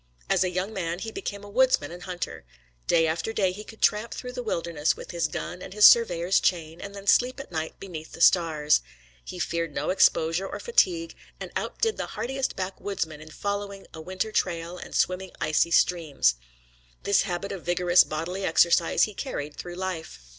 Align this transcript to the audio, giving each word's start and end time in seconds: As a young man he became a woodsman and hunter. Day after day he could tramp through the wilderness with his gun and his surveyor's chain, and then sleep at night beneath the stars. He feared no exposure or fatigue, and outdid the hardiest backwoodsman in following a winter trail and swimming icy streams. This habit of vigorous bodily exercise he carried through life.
As 0.31 0.43
a 0.43 0.49
young 0.49 0.73
man 0.73 0.97
he 0.97 1.11
became 1.11 1.43
a 1.43 1.47
woodsman 1.47 1.91
and 1.91 2.01
hunter. 2.01 2.43
Day 2.87 3.05
after 3.05 3.31
day 3.31 3.51
he 3.51 3.63
could 3.63 3.83
tramp 3.83 4.15
through 4.15 4.31
the 4.31 4.41
wilderness 4.41 4.97
with 4.97 5.11
his 5.11 5.27
gun 5.27 5.61
and 5.61 5.75
his 5.75 5.85
surveyor's 5.85 6.39
chain, 6.39 6.81
and 6.81 6.95
then 6.95 7.05
sleep 7.05 7.39
at 7.39 7.51
night 7.51 7.79
beneath 7.79 8.13
the 8.13 8.19
stars. 8.21 8.81
He 9.23 9.37
feared 9.37 9.75
no 9.75 9.91
exposure 9.91 10.47
or 10.47 10.59
fatigue, 10.59 11.13
and 11.39 11.51
outdid 11.55 11.97
the 11.97 12.07
hardiest 12.17 12.55
backwoodsman 12.55 13.21
in 13.21 13.29
following 13.29 13.85
a 13.93 14.01
winter 14.01 14.31
trail 14.31 14.75
and 14.75 14.95
swimming 14.95 15.33
icy 15.39 15.69
streams. 15.69 16.33
This 17.03 17.21
habit 17.21 17.51
of 17.51 17.61
vigorous 17.61 18.03
bodily 18.03 18.43
exercise 18.43 19.03
he 19.03 19.13
carried 19.13 19.55
through 19.55 19.75
life. 19.75 20.19